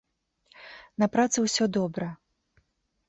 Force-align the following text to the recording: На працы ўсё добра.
На 1.03 1.07
працы 1.15 1.37
ўсё 1.45 1.65
добра. 1.77 2.07